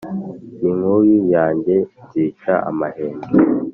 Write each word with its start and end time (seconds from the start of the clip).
N'inkuyu 0.61 1.19
yanjye 1.35 1.75
nzica 2.01 2.53
amahendo. 2.69 3.27